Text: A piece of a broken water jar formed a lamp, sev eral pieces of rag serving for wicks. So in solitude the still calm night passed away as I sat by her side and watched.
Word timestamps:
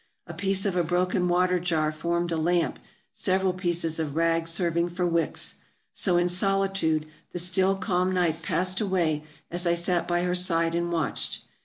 A 0.25 0.33
piece 0.33 0.65
of 0.65 0.75
a 0.75 0.83
broken 0.83 1.27
water 1.27 1.59
jar 1.59 1.91
formed 1.91 2.31
a 2.31 2.35
lamp, 2.35 2.79
sev 3.13 3.43
eral 3.43 3.55
pieces 3.55 3.99
of 3.99 4.15
rag 4.15 4.47
serving 4.47 4.89
for 4.89 5.05
wicks. 5.05 5.57
So 5.93 6.17
in 6.17 6.27
solitude 6.27 7.05
the 7.33 7.37
still 7.37 7.75
calm 7.75 8.11
night 8.11 8.41
passed 8.41 8.81
away 8.81 9.23
as 9.51 9.67
I 9.67 9.75
sat 9.75 10.07
by 10.07 10.23
her 10.23 10.33
side 10.33 10.73
and 10.73 10.91
watched. 10.91 11.43